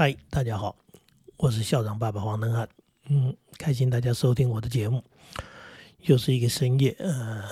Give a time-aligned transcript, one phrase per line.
[0.00, 0.76] 嗨，大家好，
[1.38, 2.68] 我是校长爸爸黄登汉。
[3.08, 5.02] 嗯，开心大家收听我的节目。
[6.02, 7.42] 又是一个深夜，呃，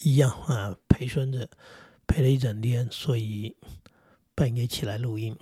[0.00, 1.48] 一样啊，陪孙子
[2.08, 3.56] 陪了一整天，所以
[4.34, 5.38] 半夜起来录音。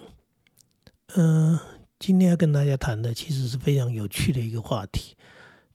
[1.15, 1.59] 嗯，
[1.99, 5.17] 今天要跟大家谈的其实是非常有趣的一个话题。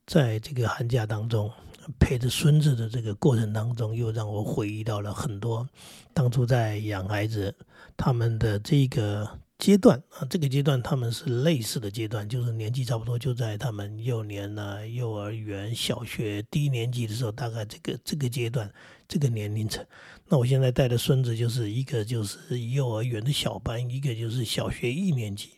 [0.06, 1.52] 在这个寒假当中，
[2.00, 5.68] 陪着孙子的这个过程当中，又让我回忆到了很多
[6.14, 7.56] 当初在养孩子
[7.98, 9.28] 他们的这个。
[9.58, 18.70] 阶段啊，这个阶段他们是类似的阶段，就是年纪差不多就在他们幼年呢、幼儿园、小学低年级的时候，大概这个这个阶段
[19.08, 19.84] 这个年龄层。
[20.28, 25.52] 那我现在带的孙子就是一个就是幼儿园的小班，一个就是小学一年级。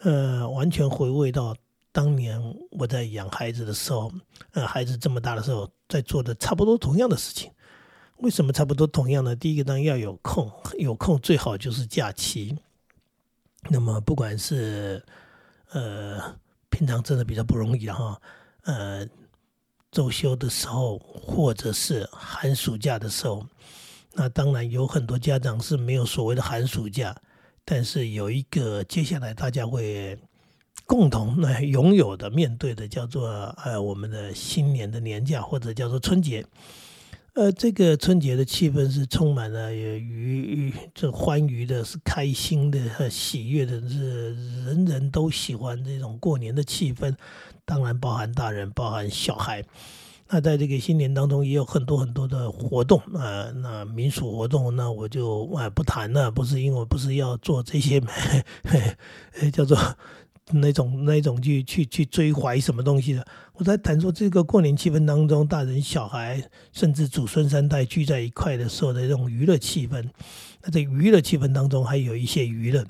[0.00, 1.56] 呃，完全回味到
[1.92, 2.38] 当年
[2.70, 4.12] 我在养孩子的时候，
[4.52, 7.50] 呃，孩子这么大的时候，在做的差不多同样的事情。
[8.18, 9.34] 为什么差不多同样呢？
[9.34, 12.54] 第一个当然要有空，有空最好就是假期。
[13.68, 15.04] 那么，不管是
[15.70, 16.34] 呃
[16.70, 18.20] 平常真的比较不容易的哈，
[18.62, 19.06] 呃
[19.92, 23.46] 周休的时候，或者是寒暑假的时候，
[24.14, 27.14] 那当然有很多家长是没有所谓的寒暑假，
[27.64, 30.18] 但是有一个接下来大家会
[30.86, 33.28] 共同来拥有的、面对的，叫做
[33.64, 36.44] 呃我们的新年的年假，或者叫做春节。
[37.34, 47.14] 呃，这个春节的气氛是充满了愉这欢愉的，是开心的和喜悦的，是人人都喜欢这种过年的气氛。
[47.64, 49.64] 当然，包含大人，包含小孩。
[50.32, 53.50] 那在这个新年当中，也有很多很多的活动啊。
[53.62, 58.00] 那民俗活动，那我就啊不谈了，不是因为不是要做这些，
[59.52, 59.78] 叫做。
[60.52, 66.42] 那种那种去去去追怀什么东西的，我在谈说这个过年气氛当中，大人小孩
[66.72, 70.08] 甚至祖孙三代聚在一块的时候的这种娱乐气氛。
[70.62, 72.84] 那在娱乐气氛当中，还有一些娱乐，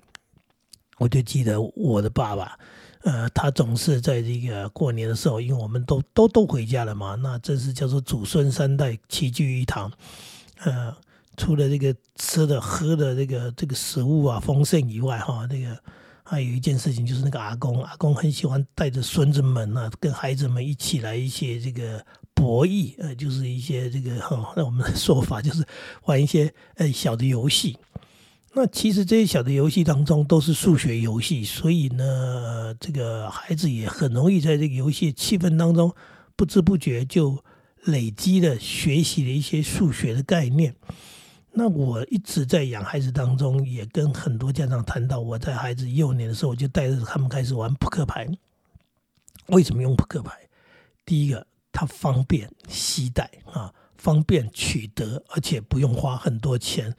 [0.98, 2.58] 我就记得我的爸爸，
[3.02, 9.92] 呃，他总是在这个过年的时候，因为我们都都都回家了嘛，那这是叫做祖孙三代齐聚一堂，
[10.64, 10.96] 呃，
[11.36, 15.76] 除了这个吃的喝的这个这个食物啊丰盛以外，哈，这个。
[16.30, 25.66] 还有一件事情，就是那个阿公，阿公很喜欢带着孙子们啊，跟孩子们一起来一些这个博弈，呃，就是一些这个哈，那 我们的说法就是
[26.04, 27.76] 玩一些呃小的游戏。
[28.54, 35.92] 那其实这些小的游戏当中都是数学游戏，所以呢，这个孩子也很容易在这个游戏气氛当中
[36.36, 37.42] 不知不觉就
[37.82, 40.76] 累积了学习的一些数学的概念。
[41.52, 48.28] 那我一直在养孩子当中，也跟很多家长谈到，我在孩子幼年的时候，我就带着他们开始玩扑克牌。
[49.48, 50.32] 为什么用扑克牌？
[51.04, 56.94] 第一个，它方便携带啊，方便取得，而且不用花很多钱。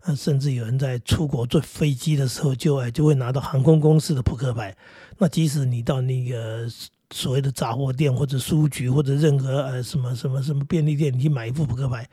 [0.00, 4.76] 啊，甚至有人在出国坐飞机的时候，就哎就会拿到航空公司的扑克牌。
[5.16, 6.68] 那即使你到那个
[7.14, 12.04] 所谓的杂货店或者书局或者任何呃什么什么什么便利店，你去买一副扑克牌。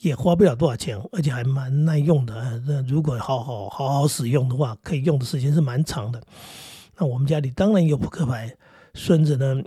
[0.00, 2.62] 也花不了多少钱，而且还蛮耐用的。
[2.66, 6.18] 那如果好好好好使用的话，可以用的时间是蛮长的。
[6.96, 8.50] 那我们家里当然有扑克牌。
[8.94, 9.62] 孙子呢，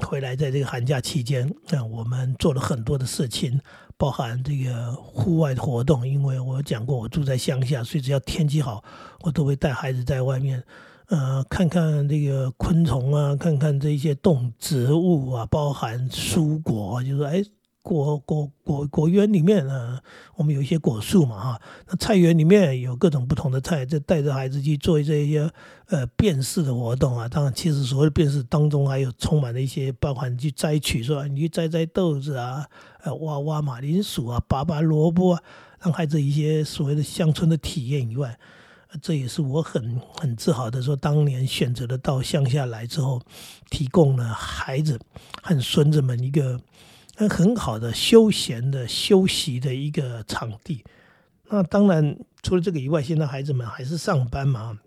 [0.00, 3.60] 回来在这个寒假期间，那我们做了很多的事情，
[3.98, 6.08] 包含这个户外的活动。
[6.08, 8.82] 因为我讲过，我住在乡下，所以只要天气好，
[9.20, 10.64] 我都会带孩子在外面，
[11.08, 17.44] 呃，看看这个昆虫啊，看看这些动植物啊，包含蔬果，就是哎。
[17.80, 19.98] 果果果果园里面呢，
[20.36, 25.50] 我们有一些果树嘛哈，那菜园里面有各种不同的菜，就带着孩子去做这些
[25.86, 27.26] 呃辨识的活动啊。
[27.26, 32.66] 当然，其实所谓的辨识当中还有充满了一些包含去摘取，是吧你去摘摘豆子啊，
[33.04, 35.42] 呃挖挖马铃薯啊，拔拔萝卜啊，
[35.80, 38.38] 让孩子一些所谓的乡村的体验以外，
[39.00, 43.20] 这也是我很很自豪的说，当年选择的到乡下来之后，
[43.70, 44.98] 提供了孩子
[45.42, 46.60] 和孙子们一个。
[47.28, 50.84] 很好的休闲的休息的一个场地。
[51.48, 54.78] 那当然，除了这个以外，现在孩子们还是上班嘛。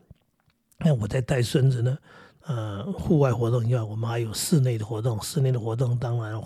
[0.77, 1.97] 那我在带孙子呢，
[2.45, 5.21] 呃，户外活动以外，我们还有室内的活动。
[5.21, 6.41] 室内的活动当然，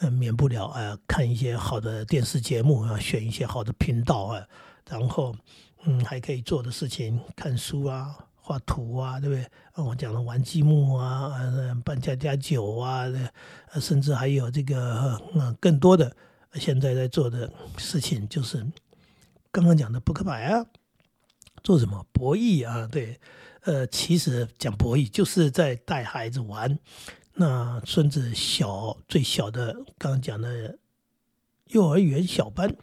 [0.00, 4.44] 呃，免不了呃，看一些好的电视节目啊，选一些好的频道啊，
[4.90, 5.32] 然后
[5.84, 8.24] 嗯，还可以做的事情，看书啊。
[8.40, 9.84] 画图啊，对不对？
[9.84, 11.30] 我讲的玩积木啊，
[11.84, 13.04] 办家家酒啊，
[13.78, 16.10] 甚至还有这个嗯更多的
[16.54, 18.66] 现在在做的事情，就是
[19.52, 20.64] 刚刚讲的扑克牌啊，
[21.62, 22.88] 做什么博弈啊？
[22.90, 23.20] 对，
[23.64, 26.78] 呃，其实讲博弈就是在带孩子玩。
[27.34, 30.78] 那孙子小最小的，刚刚讲的
[31.66, 32.74] 幼儿园小班，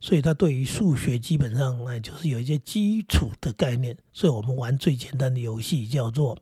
[0.00, 3.96] 所以他对于数学基本上哎就是有一些基础的概念。
[4.12, 6.36] 所以我们玩最简单的游戏叫做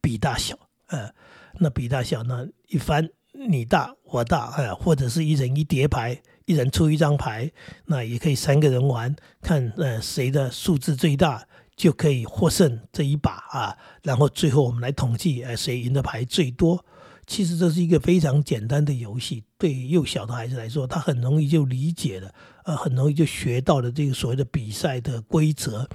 [0.00, 0.58] 比大小，
[0.88, 1.10] 呃，
[1.58, 7.50] 那比大小呢，一翻你大我大，哎，或者是一人一叠牌，一人出一张牌，
[7.86, 13.76] 那也可以三个人玩，看呃谁的数字最大就可以获胜这一把啊。
[14.02, 16.84] 然后最后我们来统计，哎，谁赢的牌最多。
[17.26, 22.32] 其实这是一个非常简单的游戏，对幼小的孩子来说，他很容易就理解了，
[22.64, 25.88] 呃，很容易就学到了这个所谓的比赛的规则。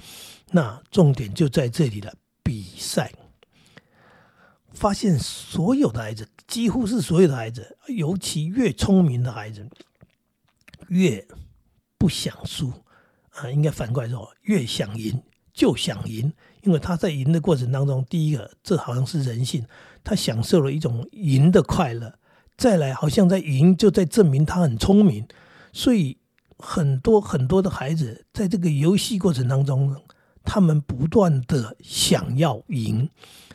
[0.50, 3.12] 那重点就在这里了，比赛。
[4.74, 9.66] 发现所有的孩子，几乎是所有的孩子，尤其越聪明的孩子，
[10.88, 11.26] 越
[11.98, 12.72] 不想输
[13.30, 16.32] 啊，应该反过来说，越想赢就想赢，
[16.62, 19.66] 因为他在赢的过程当中，第一个，这好像是人性。
[20.04, 22.14] 他享受了一种赢的快乐，
[22.56, 25.26] 再来好像在赢就在证明他很聪明，
[25.72, 26.18] 所以
[26.58, 29.96] 很多很多的孩子在这个游戏过程当中，
[30.44, 33.08] 他们不断的想要赢，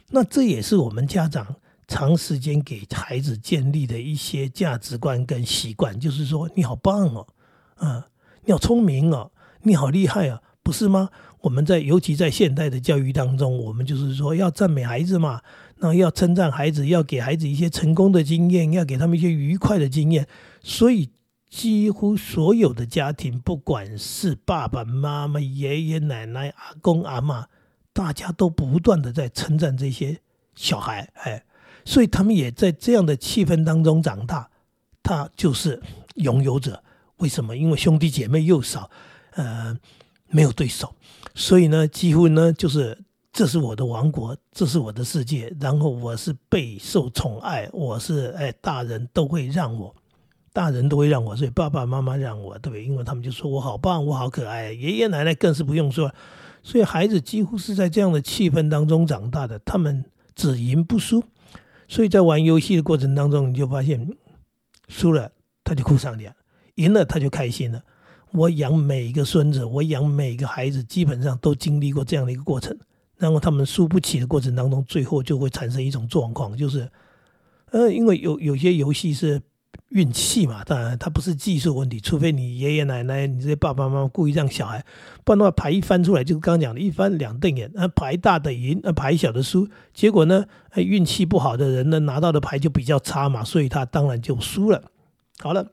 [0.09, 1.55] 那这也是我们家长
[1.87, 7.27] 长时间给孩子建立的一些价值观跟习惯，就是说你好棒哦，
[7.75, 8.07] 啊，
[8.45, 11.09] 你好聪明哦，你好厉害啊，不是吗？
[11.41, 15.41] 我们在尤其在现代的教育当中，我们就是说要赞美孩子嘛。
[15.79, 20.27] 那要称赞孩子，要给孩子一些成功的经验，要给他们一些愉快的经验。
[20.63, 21.11] 所以，
[21.49, 27.47] 几乎所有的家庭，不管是爸爸妈妈、爷爷奶奶、阿公阿妈，
[27.93, 30.19] 大家都不断的在称赞这些
[30.55, 31.09] 小孩。
[31.13, 31.45] 哎，
[31.85, 34.49] 所以他们也在这样的气氛当中长大。
[35.03, 35.81] 他就是
[36.15, 36.83] 拥有者。
[37.17, 37.55] 为什么？
[37.55, 38.89] 因为兄弟姐妹又少，
[39.35, 39.77] 呃，
[40.29, 40.95] 没有对手，
[41.35, 43.03] 所以呢，几乎呢就是。
[43.37, 49.95] 这是我的王国，这是我的世界，然后我是备受宠爱，我是哎，大人都会让我，
[50.51, 52.83] 大人都会让我，所以爸爸妈妈让我，对不对？
[52.83, 56.11] 因为他们就说我好棒，我好可爱，爷爷奶奶更是不用说，
[56.63, 60.03] 所以孩子几乎是在这样的气氛当中长大的，他们
[60.33, 61.23] 只赢不输，
[61.87, 64.17] 所以在玩游戏的过程当中，你就发现
[64.87, 65.31] 输了
[65.63, 66.35] 他就哭丧脸，
[66.77, 67.83] 赢了他就开心了。
[68.31, 72.75] 我养每一个孙子，我养每一个孩子，基本上都经历过这样的一个过程。
[73.17, 76.89] 然后他们输不起的过程当中，最后就会产生一种状况，就是，
[77.71, 79.41] 呃，因为有有些游戏是
[79.89, 84.85] 运气嘛，当然它不是技术问题，除非你爷爷奶奶、你这些爸爸妈妈故意让小孩，
[85.23, 94.91] 不然的话牌一翻出来，就是刚刚讲的一翻两瞪眼，那牌大的赢，那牌小的输，结果呢，运气不好的人呢拿到的牌就比较差嘛，所以他当然就输了。
[95.39, 95.71] 好了，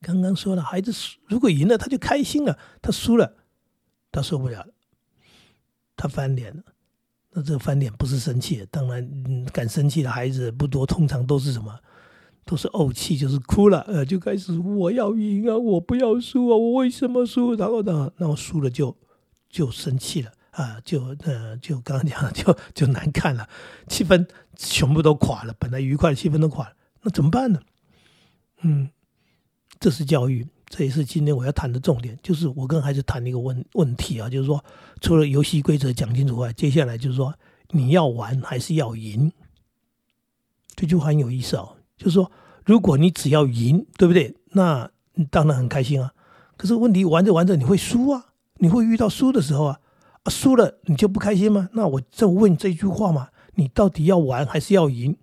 [0.00, 0.90] 刚刚说了，孩子
[1.26, 3.34] 如果赢了他就开心了，他输了
[4.10, 4.73] 他受不了了。
[5.96, 6.62] 他翻脸了，
[7.30, 11.78] 那这个翻脸不是生气，当然，敢生气的孩子不多，通常都是什么，
[12.44, 17.54] 都是怄气，就是哭了，呃，就开始我要赢啊，我不要输啊，我为什么输？
[17.54, 18.96] 然后呢，然后输了就
[19.48, 23.48] 就生气了啊，就呃，就刚刚讲的 就就难看了，
[23.88, 24.26] 气氛
[24.56, 27.60] 全部都垮了，本来愉快的气氛都垮了，那怎么办呢？
[28.62, 28.90] 嗯，
[29.78, 30.46] 这是教育。
[30.76, 34.62] 这也是今天我要谈的重点，就是我跟孩子谈的一个问问题啊，就是说，
[35.00, 37.32] 除了游戏规则讲清楚外，接下来就是说，
[37.70, 39.30] 你要玩还是要赢？
[40.74, 42.28] 这句话很有意思哦，就是说，
[42.64, 44.34] 如果你只要赢，对不对？
[44.50, 46.12] 那你当然很开心啊。
[46.56, 49.78] 可是问题玩着玩着你会输啊，你会遇到输的时候啊，
[50.24, 51.68] 啊输了你就不开心吗？
[51.74, 55.16] 那我就问这句话嘛，你到底要玩还是要赢？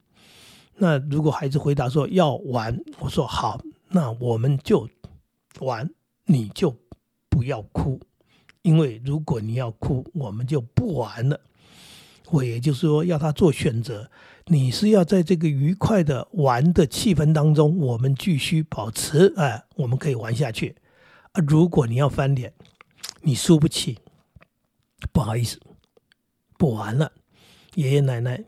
[0.77, 4.87] 那如果孩子回答说要玩，我说好，那我们就。
[5.61, 5.89] 玩
[6.25, 6.77] 你就
[7.29, 7.99] 不要哭，
[8.61, 11.39] 因为如果你要哭，我们就不玩了。
[12.29, 14.09] 我也就是说，要他做选择。
[14.45, 20.75] 你是要在这个愉快的玩的气氛当中，我们继续保持，哎，我们可以玩下去。
[21.33, 22.53] 啊，如果你要翻脸，
[23.21, 23.99] 你输不起，
[25.11, 25.59] 不好意思，
[26.57, 27.11] 不玩了。
[27.75, 28.43] 爷爷奶奶，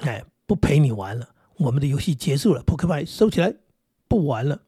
[0.00, 3.54] 哎，不陪你玩了，我们的游戏结束了，扑克牌收起来，
[4.08, 4.60] 不玩了。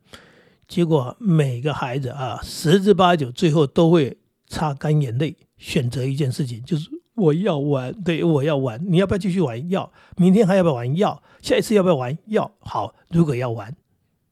[0.69, 8.79] 结果每个孩子啊，十之八九最后都会擦干眼泪，选择一件事情，就是我要玩，对我要玩。
[8.87, 9.69] 你要不要继续玩？
[9.71, 9.91] 要。
[10.17, 10.97] 明天还要不要玩？
[10.97, 11.23] 要。
[11.41, 12.17] 下一次要不要玩？
[12.27, 12.53] 要。
[12.61, 13.75] 好，如果要玩，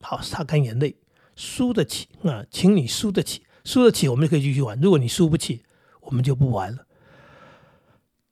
[0.03, 0.97] 好，擦干眼泪，
[1.35, 4.79] 输得起啊，请你输得起，输得起，我们就可以继续玩。
[4.79, 5.63] 如果你输不起，
[6.03, 6.86] 我们就不玩了。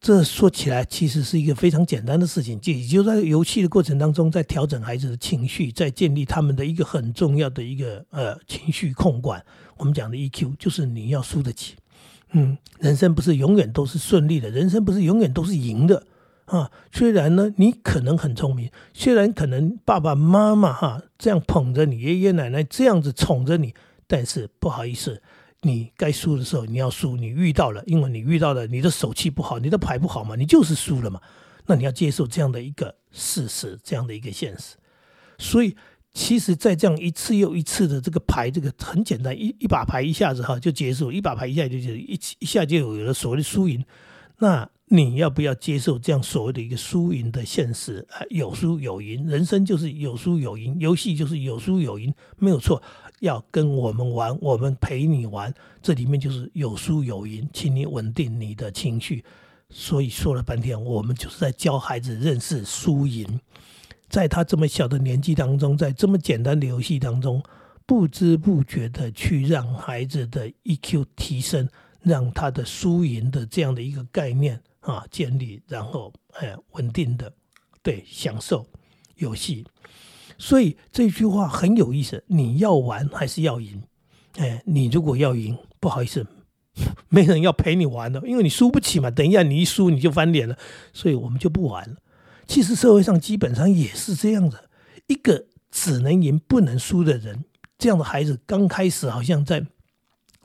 [0.04, 9.42] 这说起来其实是一个非常简单的事情，也就在游戏的过程当中，在调整孩子的情绪，在建立他们的一个很重要的一个呃情绪控管。
[9.78, 11.76] 我们讲的 EQ 就是你要输得起，
[12.32, 16.06] 嗯，人生不是永远都是顺利的，人生不是永远都是赢的
[16.44, 16.70] 啊。
[16.92, 23.72] 虽然呢，你可能很聪明，虽然可能爸爸妈妈哈这样捧着你，爷爷奶奶这样子宠着你，
[24.06, 25.22] 但是不好意思，
[25.64, 31.20] 你该输的时候你要输，你遇到了，因为你遇到了你的手气不好，你的牌不好嘛，你就是输了嘛。
[31.66, 34.76] 那你要接受这样的一个事实，这样的一个现实。
[35.38, 35.74] 所以，
[36.12, 43.84] 其实，在这样一次又一次的这个牌，这个很简单，一一把牌一下子哈就结束，一把牌一下就就一一下就有了所谓的输赢。
[44.38, 48.20] 那你要不要接受这样所谓的一个输赢的现实啊？
[48.28, 52.82] 有输有赢，人生就是有输有赢，游戏就是有输有赢，没有错。
[53.20, 59.24] 要跟我们玩，我们陪你玩，这里面就是有输有赢，请你稳定你的情绪。
[59.70, 63.40] 所以说了半天，我们就是在教孩子认识输赢，
[64.10, 67.42] 在他这么小的年纪当中，在这么简单的游戏当中，
[67.86, 71.66] 不知不觉的去让孩子的 EQ 提升。
[72.04, 77.32] 让他的输赢的这样的一个概念啊建立，然后哎稳定的
[77.82, 78.66] 对享受
[79.16, 79.66] 游戏，
[80.38, 82.22] 所以这句话很有意思。
[82.28, 83.82] 你要玩还是要赢？
[84.36, 86.26] 哎，你如果要赢，不好意思，
[87.08, 89.10] 没人要陪你玩的，因为你输不起嘛。
[89.10, 90.56] 等一下你一输你就翻脸了，
[90.92, 91.96] 所以我们就不玩了。
[92.46, 94.68] 其实社会上基本上也是这样的，
[95.06, 97.44] 一个只能赢不能输的人，
[97.78, 99.66] 这样的孩子刚开始好像在。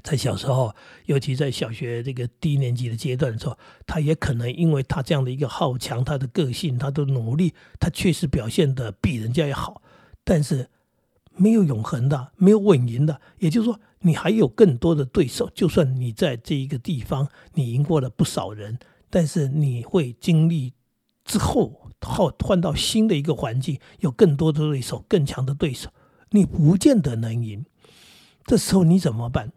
[0.01, 0.73] 在小时候，
[1.05, 9.81] 尤其在小学这个低年级的阶段的时候，他也可能因为他这样的一个好强，他的个性，他的努力，他确实表现的比人家要好。
[10.23, 10.69] 但是
[11.35, 13.19] 没有永恒的，没有稳赢的。
[13.39, 15.49] 也就是说，你还有更多的对手。
[15.53, 18.79] 就算你在这一个地方你赢过了不少人，
[19.09, 20.73] 但是你会经历
[21.25, 25.89] 之后，换换到新的一个环境，有更多的对手，更强的对手，
[26.29, 27.65] 你不见得能赢。
[28.45, 29.51] 这时候你怎么办？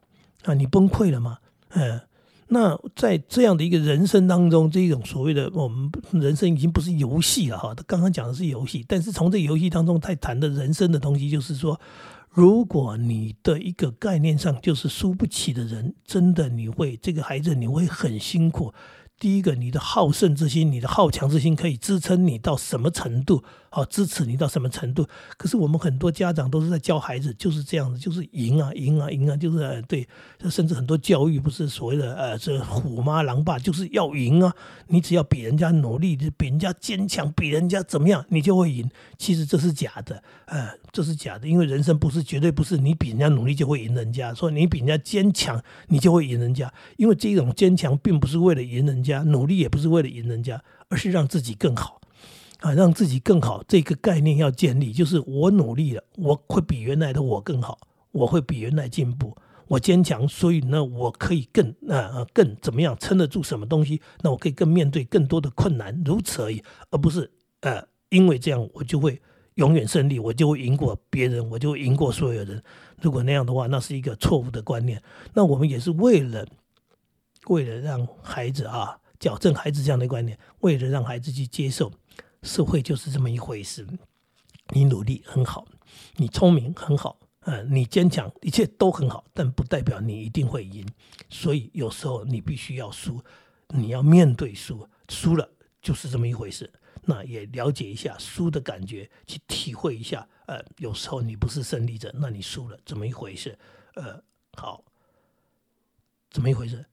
[0.44, 1.38] 啊，你崩溃了吗？
[1.70, 2.00] 嗯，
[2.48, 7.74] 那在这样的一个人生当中，这种所谓的我们人生已经不是游戏了哈。
[7.74, 11.80] 他刚刚讲的是游戏，但是从这游戏当中在谈的人生的东西，就是说，
[12.28, 18.72] 如果你的一个概念上就是输不起的人，真的你会这个孩子你会很辛苦。
[19.18, 23.44] 第一个，你的好胜之心，你的好强之心，可以支撑你到什么程度？
[23.74, 25.06] 好，支持你到什么程度？
[25.38, 30.06] 可是我们很多家长都是在教孩子，就是这样子，就是赢啊，赢啊，赢啊，就是对，
[30.50, 34.54] 甚至很多教育不是所谓的呃，这虎妈狼爸，就是要赢啊。
[34.88, 38.90] 你只要比人家努力，比人家坚强，比人家怎么样，你就会赢。
[39.16, 49.22] 其实这是假的，呃，这是假的，因为人生不是绝对不是你比人家努力就会赢人家，说你比人家坚强，你就会赢人家，因为这种坚强并不是为了赢人家。
[49.22, 52.01] 努力也不是为了赢人家，而是让自己更好
[52.62, 53.62] 啊，让自己更好。
[53.66, 57.76] 这个概念要建立，就是我努力了，我会比原来的我更好，
[58.12, 64.00] 我会比原来进步，我坚强，所以呢，我可以更啊更怎么样撑得住什么东西？
[64.22, 67.28] 那我可以更面对更多的困难，如此而已，而不是
[67.62, 69.20] 呃，因为这样我就会
[69.54, 72.62] 永远胜利，我就会赢过别人，我就会赢过所有人。
[73.00, 75.02] 如果那样的话，那是一个错误的观念。
[75.34, 76.46] 那我们也是为了
[77.48, 78.98] 为了让孩子啊。
[79.22, 81.88] 矫正孩子这样的观念，为了让孩子去接受
[82.42, 83.86] 社会就是这么一回事。
[84.68, 85.66] 你努力很好，
[86.16, 90.86] 你聪明很好，呃，你坚强，一切都很好，但不代表你一定会赢。
[91.28, 93.22] 所以有时候你必须要输，
[93.68, 95.48] 你要面对输，输了
[95.80, 96.72] 就是这么一回事。
[97.04, 100.26] 那也了解一下输的感觉，去体会一下。
[100.46, 103.58] 呃，有时候你不是胜利者，那你输了怎么一回事？
[103.94, 104.22] 呃，
[104.54, 104.84] 好，
[106.30, 106.86] 怎么一回事？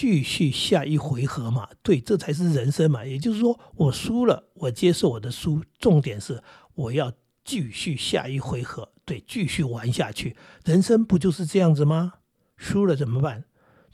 [0.00, 1.68] 继续下一回合嘛？
[1.82, 3.04] 对，这才是人生嘛。
[3.04, 5.62] 也就是说，我输了，我接受我的输。
[5.78, 6.42] 重点是
[6.74, 7.12] 我要
[7.44, 10.34] 继续下一回合，对，继续玩下去。
[10.64, 12.14] 人生不就是这样子吗？
[12.56, 13.44] 输了怎么办？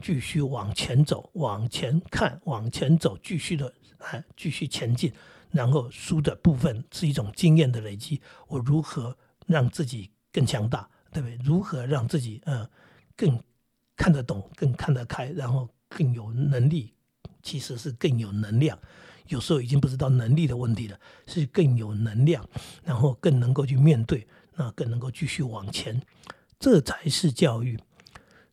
[0.01, 5.11] 继续往前走，往前看，往前走，继续的啊，继续前进。
[5.51, 8.21] 然后输的部分是一种经验的累积。
[8.47, 9.13] 我如何
[9.45, 11.37] 让自己更强大，对不对？
[11.43, 12.65] 如何让自己嗯
[13.17, 13.37] 更
[13.97, 15.67] 看得懂，更看得开，然后。
[15.89, 16.93] 更有能力，
[17.41, 18.77] 其实是更有能量。
[19.27, 22.47] 有时候已经不知道能力的问题了，是更有能量，
[22.83, 24.25] 然后更能够去面对，
[24.55, 26.01] 那更能够继续往前，
[26.57, 27.77] 这才是教育。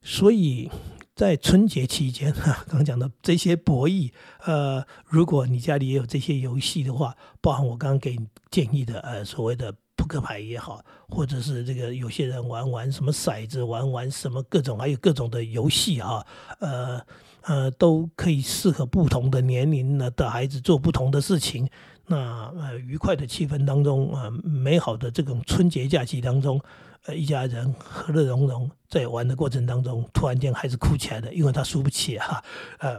[0.03, 0.69] 所以
[1.15, 4.13] 在春节期间，哈，刚讲的这些博弈，
[4.45, 16.27] 呃，如果你家里也有这些游戏的话，包含我刚刚给你建议的，呃，所谓的扑克牌也好，或者是这个有些人玩玩什么骰子，玩玩什么各种，还有各种的游戏啊，
[16.61, 17.01] 呃。
[17.47, 21.69] 呃，都可以适合不同的年龄呢的孩子做不同的事情。
[22.07, 26.59] 那呃，愉快的气氛当中啊，美好的这种春节假期当中，
[27.05, 32.43] 呃，一家人和乐融融在玩的过程当中，突然间孩子哭起来了，因为他输不起哈。
[32.79, 32.99] 呃，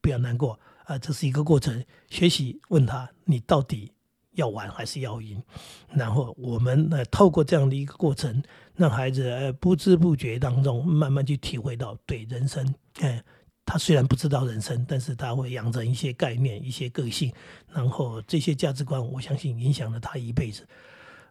[0.00, 1.84] 不要难过啊，这是一个过程。
[2.08, 3.92] 学习问他，你到底
[4.32, 5.42] 要玩还是要赢。
[5.88, 8.42] 然后我们呃透过这样的一个过程，
[8.74, 13.22] 让孩子呃不知不觉当中慢慢去体会到对人生，哎，
[13.64, 17.32] 他虽然不知道人生，但是他会养成一些概念、一些个性，
[17.72, 20.66] 然后这些价值观，我相信影响了他一辈子。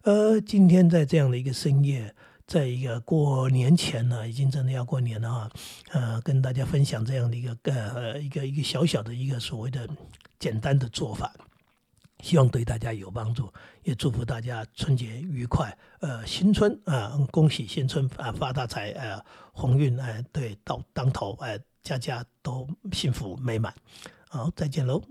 [0.02, 2.14] 呃，今天在这样的一个深夜。
[2.44, 5.50] 在一个过年前呢，已经真的要过年了哈，
[5.92, 7.56] 呃，跟大家分享这样的一个
[7.94, 9.88] 呃一个一个小小的一个所谓的
[10.40, 11.32] 简单的做法，
[12.22, 13.52] 希望对大家有帮助，
[13.82, 23.74] 也祝福大家春节愉快，呃，新春啊，恭喜新春啊，发大财，呃，鸿运哎，对，到当头，哎，家家都幸福美满，
[24.30, 25.02] 好，再见喽。